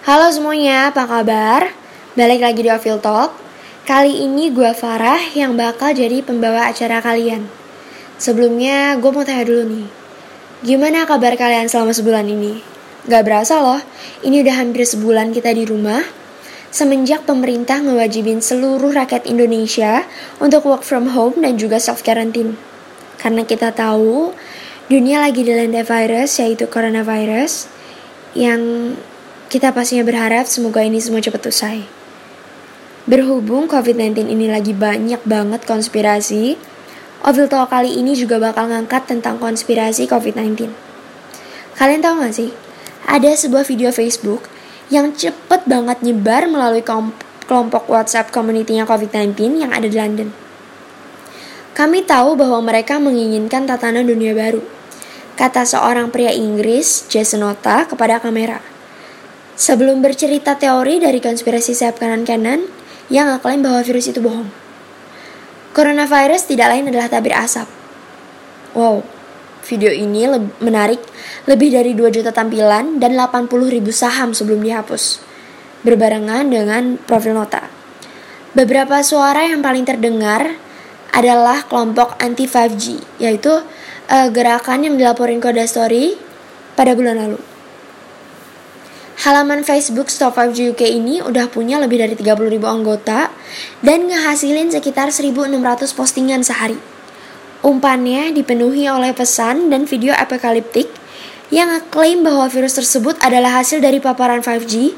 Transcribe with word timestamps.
Halo 0.00 0.32
semuanya, 0.32 0.88
apa 0.88 1.04
kabar? 1.04 1.76
Balik 2.16 2.40
lagi 2.40 2.64
di 2.64 2.72
Ofil 2.72 3.04
Talk. 3.04 3.36
Kali 3.84 4.24
ini 4.24 4.48
gue 4.48 4.72
Farah 4.72 5.20
yang 5.36 5.60
bakal 5.60 5.92
jadi 5.92 6.24
pembawa 6.24 6.72
acara 6.72 7.04
kalian. 7.04 7.44
Sebelumnya, 8.16 8.96
gue 8.96 9.10
mau 9.12 9.20
tanya 9.28 9.44
dulu 9.44 9.68
nih. 9.68 9.84
Gimana 10.64 11.04
kabar 11.04 11.36
kalian 11.36 11.68
selama 11.68 11.92
sebulan 11.92 12.24
ini? 12.32 12.64
Gak 13.12 13.28
berasa 13.28 13.60
loh, 13.60 13.76
ini 14.24 14.40
udah 14.40 14.64
hampir 14.64 14.88
sebulan 14.88 15.36
kita 15.36 15.52
di 15.52 15.68
rumah. 15.68 16.00
Semenjak 16.72 17.28
pemerintah 17.28 17.84
ngewajibin 17.84 18.40
seluruh 18.40 18.96
rakyat 18.96 19.28
Indonesia 19.28 20.08
untuk 20.40 20.64
work 20.64 20.80
from 20.80 21.12
home 21.12 21.44
dan 21.44 21.60
juga 21.60 21.76
self-quarantine. 21.76 22.56
Karena 23.20 23.44
kita 23.44 23.76
tahu, 23.76 24.32
dunia 24.88 25.20
lagi 25.20 25.44
dilanda 25.44 25.84
virus 25.84 26.40
yaitu 26.40 26.64
coronavirus 26.72 27.68
yang 28.32 28.96
kita 29.50 29.74
pastinya 29.74 30.06
berharap 30.06 30.46
semoga 30.46 30.78
ini 30.86 31.02
semua 31.02 31.18
cepat 31.18 31.42
usai. 31.50 31.82
Berhubung 33.10 33.66
COVID-19 33.66 34.30
ini 34.30 34.46
lagi 34.46 34.70
banyak 34.70 35.26
banget 35.26 35.66
konspirasi, 35.66 36.54
Ovil 37.26 37.50
Talk 37.50 37.74
kali 37.74 37.98
ini 37.98 38.14
juga 38.14 38.38
bakal 38.38 38.70
ngangkat 38.70 39.10
tentang 39.10 39.42
konspirasi 39.42 40.06
COVID-19. 40.06 40.70
Kalian 41.74 41.98
tahu 41.98 42.22
gak 42.22 42.30
sih? 42.38 42.54
Ada 43.10 43.34
sebuah 43.34 43.66
video 43.66 43.90
Facebook 43.90 44.46
yang 44.86 45.10
cepet 45.18 45.66
banget 45.66 45.98
nyebar 46.06 46.46
melalui 46.46 46.86
kelompok 47.50 47.90
WhatsApp 47.90 48.30
community-nya 48.30 48.86
COVID-19 48.86 49.66
yang 49.66 49.74
ada 49.74 49.90
di 49.90 49.98
London. 49.98 50.30
Kami 51.74 52.06
tahu 52.06 52.38
bahwa 52.38 52.62
mereka 52.62 53.02
menginginkan 53.02 53.66
tatanan 53.66 54.06
dunia 54.06 54.30
baru, 54.30 54.62
kata 55.34 55.66
seorang 55.66 56.14
pria 56.14 56.30
Inggris, 56.30 57.10
Jason 57.10 57.42
Nota, 57.42 57.82
kepada 57.90 58.22
kamera. 58.22 58.69
Sebelum 59.60 60.00
bercerita 60.00 60.56
teori 60.56 61.04
dari 61.04 61.20
konspirasi 61.20 61.76
sayap 61.76 62.00
kanan-kanan 62.00 62.64
yang 63.12 63.28
ngeklaim 63.28 63.60
bahwa 63.60 63.84
virus 63.84 64.08
itu 64.08 64.24
bohong. 64.24 64.48
Coronavirus 65.76 66.48
tidak 66.48 66.72
lain 66.72 66.88
adalah 66.88 67.12
tabir 67.12 67.36
asap. 67.36 67.68
Wow, 68.72 69.04
video 69.68 69.92
ini 69.92 70.24
le 70.24 70.48
menarik 70.64 71.04
lebih 71.44 71.76
dari 71.76 71.92
2 71.92 72.08
juta 72.08 72.32
tampilan 72.32 73.04
dan 73.04 73.12
80 73.12 73.52
ribu 73.68 73.92
saham 73.92 74.32
sebelum 74.32 74.64
dihapus. 74.64 75.20
Berbarengan 75.84 76.48
dengan 76.48 76.96
profil 76.96 77.36
nota. 77.36 77.68
Beberapa 78.56 79.04
suara 79.04 79.44
yang 79.44 79.60
paling 79.60 79.84
terdengar 79.84 80.56
adalah 81.12 81.68
kelompok 81.68 82.16
anti 82.16 82.48
5G, 82.48 82.96
yaitu 83.20 83.52
uh, 84.08 84.28
gerakan 84.32 84.88
yang 84.88 84.96
dilaporin 84.96 85.36
Koda 85.36 85.68
Story 85.68 86.16
pada 86.80 86.96
bulan 86.96 87.20
lalu. 87.20 87.49
Halaman 89.20 89.60
Facebook 89.68 90.08
Stop 90.08 90.40
5G 90.40 90.72
UK 90.72 90.96
ini 90.96 91.20
udah 91.20 91.52
punya 91.52 91.76
lebih 91.76 92.00
dari 92.00 92.16
30 92.16 92.56
ribu 92.56 92.64
anggota 92.64 93.28
dan 93.84 94.08
ngehasilin 94.08 94.72
sekitar 94.72 95.12
1600 95.12 95.60
postingan 95.92 96.40
sehari. 96.40 96.80
Umpannya 97.60 98.32
dipenuhi 98.32 98.88
oleh 98.88 99.12
pesan 99.12 99.68
dan 99.68 99.84
video 99.84 100.16
apokaliptik 100.16 100.88
yang 101.52 101.68
ngeklaim 101.68 102.24
bahwa 102.24 102.48
virus 102.48 102.80
tersebut 102.80 103.20
adalah 103.20 103.60
hasil 103.60 103.84
dari 103.84 104.00
paparan 104.00 104.40
5G, 104.40 104.96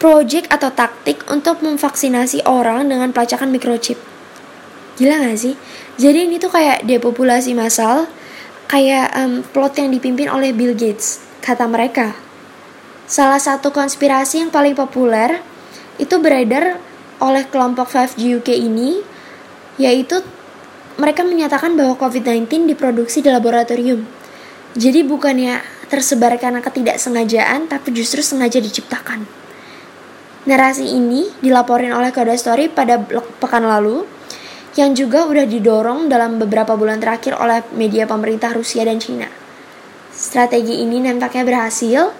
project 0.00 0.48
atau 0.48 0.72
taktik 0.72 1.20
untuk 1.28 1.60
memvaksinasi 1.60 2.48
orang 2.48 2.88
dengan 2.88 3.12
pelacakan 3.12 3.52
microchip. 3.52 4.00
Gila 4.96 5.20
gak 5.20 5.36
sih? 5.36 5.52
Jadi 6.00 6.32
ini 6.32 6.40
tuh 6.40 6.48
kayak 6.48 6.88
depopulasi 6.88 7.52
massal, 7.52 8.08
kayak 8.72 9.12
um, 9.20 9.44
plot 9.44 9.76
yang 9.76 9.92
dipimpin 9.92 10.32
oleh 10.32 10.56
Bill 10.56 10.72
Gates, 10.72 11.20
kata 11.44 11.68
mereka. 11.68 12.23
Salah 13.04 13.36
satu 13.36 13.68
konspirasi 13.68 14.40
yang 14.40 14.48
paling 14.48 14.72
populer 14.72 15.44
itu 16.00 16.16
beredar 16.18 16.80
oleh 17.20 17.44
kelompok 17.52 17.92
5G 17.92 18.40
UK 18.40 18.56
ini, 18.56 19.04
yaitu 19.76 20.24
mereka 20.96 21.20
menyatakan 21.20 21.76
bahwa 21.76 22.00
COVID-19 22.00 22.70
diproduksi 22.70 23.20
di 23.20 23.28
laboratorium. 23.28 24.08
Jadi 24.74 25.04
bukannya 25.04 25.60
tersebar 25.92 26.34
karena 26.40 26.64
ketidaksengajaan, 26.64 27.68
tapi 27.70 27.92
justru 27.92 28.24
sengaja 28.24 28.58
diciptakan. 28.58 29.28
Narasi 30.48 30.96
ini 30.96 31.28
dilaporin 31.44 31.92
oleh 31.92 32.10
Koda 32.10 32.34
Story 32.34 32.72
pada 32.72 32.98
pekan 33.38 33.68
lalu, 33.68 34.08
yang 34.74 34.96
juga 34.96 35.28
udah 35.28 35.46
didorong 35.46 36.10
dalam 36.10 36.40
beberapa 36.42 36.74
bulan 36.74 36.98
terakhir 36.98 37.38
oleh 37.38 37.62
media 37.76 38.08
pemerintah 38.10 38.50
Rusia 38.50 38.82
dan 38.82 38.98
Cina. 38.98 39.30
Strategi 40.10 40.82
ini 40.82 40.98
nampaknya 40.98 41.46
berhasil, 41.46 42.10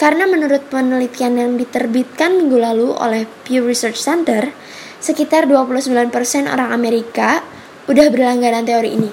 karena 0.00 0.24
menurut 0.24 0.64
penelitian 0.72 1.36
yang 1.36 1.52
diterbitkan 1.60 2.40
minggu 2.40 2.56
lalu 2.56 2.88
oleh 2.96 3.28
Pew 3.44 3.68
Research 3.68 4.00
Center, 4.00 4.48
sekitar 4.96 5.44
29% 5.44 6.08
orang 6.48 6.72
Amerika 6.72 7.44
udah 7.84 8.08
berlangganan 8.08 8.64
teori 8.64 8.96
ini. 8.96 9.12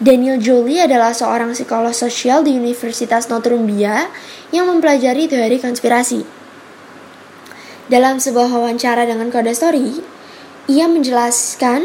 Daniel 0.00 0.40
Jolie 0.40 0.80
adalah 0.80 1.12
seorang 1.12 1.52
psikolog 1.52 1.92
sosial 1.92 2.40
di 2.40 2.56
Universitas 2.56 3.28
Northumbria 3.28 4.08
yang 4.48 4.64
mempelajari 4.72 5.28
teori 5.28 5.60
konspirasi. 5.60 6.24
Dalam 7.92 8.16
sebuah 8.16 8.48
wawancara 8.48 9.04
dengan 9.04 9.28
Kode 9.28 9.52
Story, 9.52 10.00
ia 10.72 10.88
menjelaskan 10.88 11.84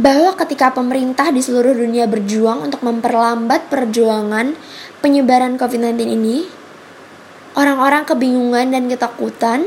bahwa 0.00 0.32
ketika 0.40 0.72
pemerintah 0.72 1.28
di 1.28 1.44
seluruh 1.44 1.76
dunia 1.76 2.08
berjuang 2.08 2.64
untuk 2.64 2.80
memperlambat 2.80 3.68
perjuangan 3.68 4.56
penyebaran 5.04 5.60
COVID-19 5.60 6.08
ini, 6.08 6.63
orang-orang 7.54 8.02
kebingungan 8.06 8.74
dan 8.74 8.90
ketakutan, 8.90 9.66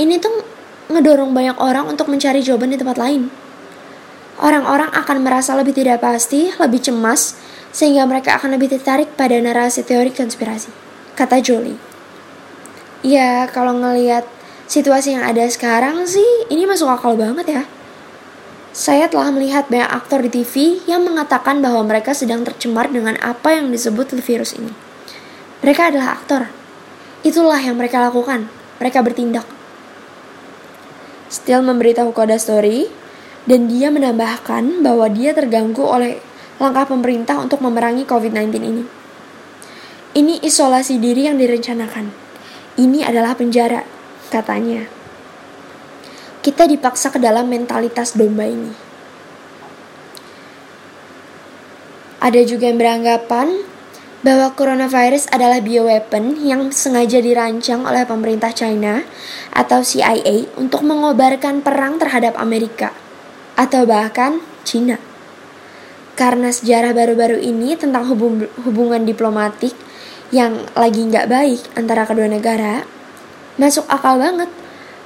ini 0.00 0.16
tuh 0.16 0.44
ngedorong 0.92 1.32
banyak 1.32 1.56
orang 1.60 1.88
untuk 1.88 2.08
mencari 2.08 2.40
jawaban 2.44 2.72
di 2.72 2.80
tempat 2.80 2.96
lain. 3.00 3.28
Orang-orang 4.40 4.88
akan 4.90 5.22
merasa 5.22 5.52
lebih 5.54 5.76
tidak 5.76 6.00
pasti, 6.00 6.50
lebih 6.56 6.80
cemas, 6.80 7.36
sehingga 7.72 8.04
mereka 8.08 8.40
akan 8.40 8.56
lebih 8.56 8.72
tertarik 8.72 9.12
pada 9.16 9.36
narasi 9.40 9.84
teori 9.84 10.12
konspirasi, 10.12 10.72
kata 11.14 11.40
Jolie. 11.44 11.76
Ya, 13.04 13.48
kalau 13.52 13.76
ngelihat 13.76 14.24
situasi 14.68 15.16
yang 15.16 15.24
ada 15.24 15.44
sekarang 15.48 16.08
sih, 16.08 16.48
ini 16.48 16.64
masuk 16.64 16.88
akal 16.88 17.16
banget 17.16 17.46
ya. 17.48 17.62
Saya 18.72 19.04
telah 19.04 19.28
melihat 19.28 19.68
banyak 19.68 19.90
aktor 19.92 20.24
di 20.24 20.32
TV 20.32 20.80
yang 20.88 21.04
mengatakan 21.04 21.60
bahwa 21.60 21.84
mereka 21.84 22.16
sedang 22.16 22.40
tercemar 22.40 22.88
dengan 22.88 23.20
apa 23.20 23.52
yang 23.52 23.68
disebut 23.68 24.16
virus 24.16 24.56
ini. 24.56 24.72
Mereka 25.60 25.92
adalah 25.92 26.16
aktor, 26.16 26.48
Itulah 27.22 27.58
yang 27.62 27.78
mereka 27.78 28.02
lakukan. 28.02 28.50
Mereka 28.82 28.98
bertindak. 29.02 29.46
Still 31.30 31.62
memberitahu 31.62 32.10
Koda 32.10 32.36
Story, 32.36 32.90
dan 33.46 33.66
dia 33.66 33.90
menambahkan 33.90 34.82
bahwa 34.82 35.06
dia 35.10 35.34
terganggu 35.34 35.82
oleh 35.82 36.18
langkah 36.62 36.86
pemerintah 36.86 37.38
untuk 37.42 37.62
memerangi 37.62 38.06
COVID-19 38.06 38.54
ini. 38.62 38.84
Ini 40.12 40.44
isolasi 40.44 41.00
diri 41.00 41.26
yang 41.26 41.40
direncanakan. 41.40 42.12
Ini 42.76 43.06
adalah 43.06 43.32
penjara, 43.32 43.82
katanya. 44.28 44.84
Kita 46.42 46.66
dipaksa 46.66 47.08
ke 47.14 47.22
dalam 47.22 47.48
mentalitas 47.48 48.18
domba 48.18 48.44
ini. 48.44 48.74
Ada 52.22 52.46
juga 52.46 52.70
yang 52.70 52.78
beranggapan 52.78 53.71
bahwa 54.22 54.54
coronavirus 54.54 55.26
adalah 55.34 55.58
bioweapon 55.58 56.38
yang 56.46 56.70
sengaja 56.70 57.18
dirancang 57.18 57.82
oleh 57.82 58.06
pemerintah 58.06 58.54
China 58.54 59.02
atau 59.50 59.82
CIA 59.82 60.46
untuk 60.58 60.86
mengobarkan 60.86 61.60
perang 61.60 61.98
terhadap 61.98 62.38
Amerika 62.38 62.94
atau 63.58 63.82
bahkan 63.82 64.38
China. 64.62 64.96
Karena 66.14 66.54
sejarah 66.54 66.94
baru-baru 66.94 67.42
ini 67.42 67.74
tentang 67.74 68.06
hubung 68.06 68.46
hubungan 68.62 69.02
diplomatik 69.02 69.74
yang 70.30 70.64
lagi 70.78 71.02
nggak 71.02 71.28
baik 71.28 71.60
antara 71.74 72.06
kedua 72.06 72.30
negara, 72.30 72.86
masuk 73.58 73.84
akal 73.90 74.16
banget 74.22 74.48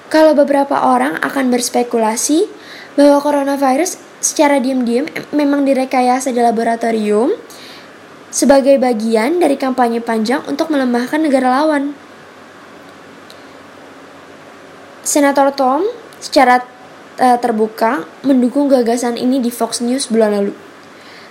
kalau 0.07 0.39
beberapa 0.39 0.77
orang 0.87 1.19
akan 1.19 1.51
berspekulasi 1.51 2.47
bahwa 2.95 3.19
coronavirus 3.19 3.99
secara 4.23 4.63
diam-diam 4.63 5.07
memang 5.35 5.67
direkayasa 5.67 6.31
di 6.31 6.41
laboratorium 6.41 7.35
sebagai 8.37 8.77
bagian 8.77 9.41
dari 9.41 9.57
kampanye 9.57 10.05
panjang 10.05 10.45
untuk 10.45 10.69
melemahkan 10.69 11.17
negara 11.25 11.57
lawan. 11.57 11.97
Senator 15.01 15.57
Tom 15.57 15.89
secara 16.21 16.61
uh, 17.17 17.41
terbuka 17.41 18.05
mendukung 18.29 18.69
gagasan 18.69 19.17
ini 19.17 19.41
di 19.41 19.49
Fox 19.49 19.81
News 19.81 20.13
bulan 20.13 20.37
lalu. 20.37 20.53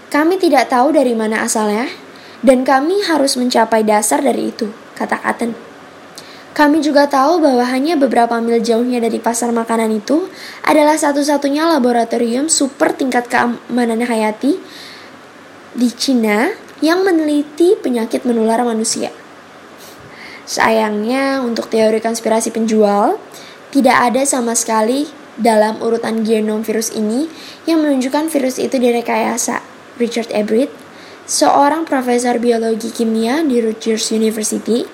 Kami 0.10 0.42
tidak 0.42 0.74
tahu 0.74 0.98
dari 0.98 1.14
mana 1.14 1.46
asalnya, 1.46 1.86
dan 2.42 2.66
kami 2.66 3.06
harus 3.06 3.38
mencapai 3.38 3.86
dasar 3.86 4.26
dari 4.26 4.50
itu, 4.50 4.74
kata 4.98 5.22
Katen. 5.22 5.52
Kami 6.56 6.80
juga 6.80 7.06
tahu 7.06 7.44
bahwa 7.44 7.68
hanya 7.68 8.00
beberapa 8.00 8.40
mil 8.40 8.64
jauhnya 8.64 9.04
dari 9.04 9.20
pasar 9.20 9.52
makanan 9.52 9.92
itu 9.92 10.32
adalah 10.64 10.96
satu-satunya 10.96 11.68
laboratorium 11.68 12.48
super 12.48 12.96
tingkat 12.96 13.28
keamanan 13.28 14.08
hayati 14.08 14.56
di 15.76 15.90
Cina 15.92 16.65
yang 16.86 17.02
meneliti 17.02 17.74
penyakit 17.74 18.30
menular 18.30 18.62
manusia. 18.62 19.10
Sayangnya, 20.46 21.42
untuk 21.42 21.74
teori 21.74 21.98
konspirasi 21.98 22.54
penjual, 22.54 23.18
tidak 23.74 23.98
ada 24.14 24.22
sama 24.30 24.54
sekali 24.54 25.10
dalam 25.42 25.82
urutan 25.82 26.22
genom 26.22 26.62
virus 26.62 26.94
ini 26.94 27.26
yang 27.66 27.82
menunjukkan 27.82 28.30
virus 28.30 28.62
itu 28.62 28.78
direkayasa. 28.78 29.66
Richard 29.98 30.30
Ebrit, 30.30 30.70
seorang 31.26 31.90
profesor 31.90 32.38
biologi 32.38 32.94
kimia 32.94 33.42
di 33.42 33.58
Rutgers 33.58 34.14
University, 34.14 34.86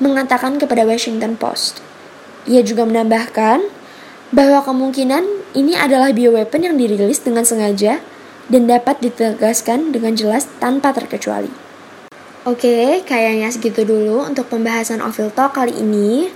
mengatakan 0.00 0.56
kepada 0.56 0.88
Washington 0.88 1.36
Post. 1.36 1.84
Ia 2.48 2.64
juga 2.64 2.88
menambahkan 2.88 3.60
bahwa 4.32 4.64
kemungkinan 4.64 5.52
ini 5.52 5.76
adalah 5.76 6.16
bioweapon 6.16 6.64
yang 6.64 6.76
dirilis 6.80 7.20
dengan 7.20 7.44
sengaja 7.44 8.00
dan 8.48 8.68
dapat 8.68 9.00
ditegaskan 9.04 9.92
dengan 9.92 10.16
jelas 10.16 10.48
tanpa 10.60 10.92
terkecuali. 10.96 11.52
Oke, 12.48 13.04
kayaknya 13.04 13.52
segitu 13.52 13.84
dulu 13.84 14.24
untuk 14.24 14.48
pembahasan 14.48 15.04
Ovil 15.04 15.28
Talk 15.28 15.52
kali 15.52 15.76
ini. 15.76 16.32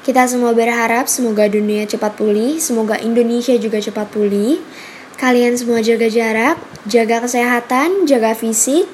Kita 0.00 0.24
semua 0.30 0.54
berharap 0.54 1.10
semoga 1.10 1.50
dunia 1.50 1.84
cepat 1.84 2.16
pulih, 2.16 2.56
semoga 2.62 2.96
Indonesia 3.02 3.52
juga 3.58 3.82
cepat 3.82 4.08
pulih. 4.14 4.62
Kalian 5.18 5.58
semua 5.58 5.84
jaga 5.84 6.08
jarak, 6.08 6.56
jaga 6.88 7.20
kesehatan, 7.26 8.08
jaga 8.08 8.32
fisik, 8.32 8.88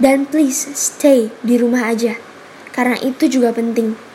dan 0.00 0.24
please 0.24 0.72
stay 0.72 1.28
di 1.44 1.60
rumah 1.60 1.90
aja. 1.90 2.16
Karena 2.72 2.96
itu 3.02 3.28
juga 3.28 3.52
penting. 3.52 4.05